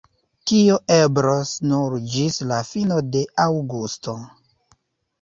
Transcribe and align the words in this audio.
Tio 0.51 0.77
eblos 0.95 1.51
nur 1.73 1.97
ĝis 2.15 2.41
la 2.55 2.65
fino 2.73 3.01
de 3.13 3.25
aŭgusto. 3.49 4.21